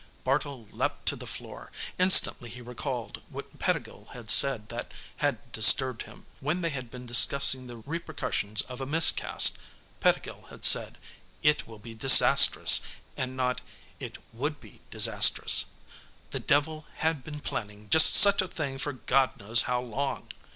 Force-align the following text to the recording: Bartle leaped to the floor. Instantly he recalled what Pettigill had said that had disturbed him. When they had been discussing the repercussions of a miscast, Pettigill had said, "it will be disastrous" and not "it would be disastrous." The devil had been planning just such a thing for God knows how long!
Bartle 0.23 0.65
leaped 0.71 1.05
to 1.05 1.15
the 1.15 1.27
floor. 1.27 1.71
Instantly 1.99 2.49
he 2.49 2.59
recalled 2.59 3.21
what 3.29 3.59
Pettigill 3.59 4.05
had 4.13 4.31
said 4.31 4.69
that 4.69 4.91
had 5.17 5.51
disturbed 5.51 6.01
him. 6.01 6.25
When 6.39 6.61
they 6.61 6.71
had 6.71 6.89
been 6.89 7.05
discussing 7.05 7.67
the 7.67 7.77
repercussions 7.77 8.63
of 8.63 8.81
a 8.81 8.87
miscast, 8.87 9.59
Pettigill 9.99 10.47
had 10.49 10.65
said, 10.65 10.97
"it 11.43 11.67
will 11.67 11.77
be 11.77 11.93
disastrous" 11.93 12.81
and 13.15 13.37
not 13.37 13.61
"it 13.99 14.17
would 14.33 14.59
be 14.59 14.81
disastrous." 14.89 15.65
The 16.31 16.39
devil 16.39 16.87
had 16.95 17.23
been 17.23 17.39
planning 17.39 17.87
just 17.91 18.15
such 18.15 18.41
a 18.41 18.47
thing 18.47 18.79
for 18.79 18.93
God 18.93 19.37
knows 19.37 19.61
how 19.69 19.81
long! 19.83 20.29